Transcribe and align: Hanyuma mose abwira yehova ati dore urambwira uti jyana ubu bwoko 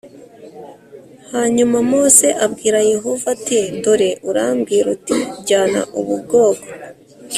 Hanyuma 1.33 1.77
mose 1.91 2.25
abwira 2.45 2.79
yehova 2.93 3.25
ati 3.35 3.59
dore 3.83 4.09
urambwira 4.29 4.87
uti 4.95 5.17
jyana 5.47 5.81
ubu 5.99 6.13
bwoko 6.23 6.65